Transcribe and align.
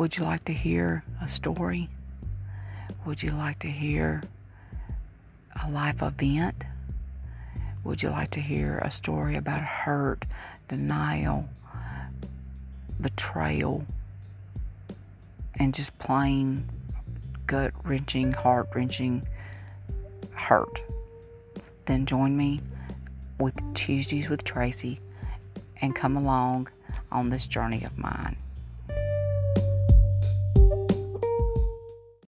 Would 0.00 0.16
you 0.16 0.24
like 0.24 0.46
to 0.46 0.54
hear 0.54 1.04
a 1.20 1.28
story? 1.28 1.90
Would 3.04 3.22
you 3.22 3.32
like 3.32 3.58
to 3.58 3.68
hear 3.68 4.22
a 5.62 5.70
life 5.70 6.00
event? 6.00 6.64
Would 7.84 8.02
you 8.02 8.08
like 8.08 8.30
to 8.30 8.40
hear 8.40 8.78
a 8.78 8.90
story 8.90 9.36
about 9.36 9.60
hurt, 9.60 10.24
denial, 10.70 11.50
betrayal, 12.98 13.84
and 15.56 15.74
just 15.74 15.98
plain 15.98 16.70
gut 17.46 17.74
wrenching, 17.84 18.32
heart 18.32 18.68
wrenching 18.74 19.28
hurt? 20.30 20.80
Then 21.84 22.06
join 22.06 22.38
me 22.38 22.62
with 23.38 23.52
Tuesdays 23.74 24.30
with 24.30 24.44
Tracy 24.44 24.98
and 25.82 25.94
come 25.94 26.16
along 26.16 26.68
on 27.12 27.28
this 27.28 27.44
journey 27.46 27.84
of 27.84 27.98
mine. 27.98 28.38